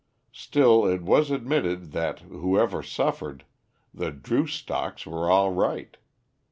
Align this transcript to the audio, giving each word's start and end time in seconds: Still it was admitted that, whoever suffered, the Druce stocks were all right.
Still 0.33 0.87
it 0.87 1.03
was 1.03 1.29
admitted 1.29 1.91
that, 1.91 2.21
whoever 2.21 2.81
suffered, 2.81 3.45
the 3.93 4.09
Druce 4.09 4.55
stocks 4.55 5.05
were 5.05 5.29
all 5.29 5.51
right. 5.51 5.95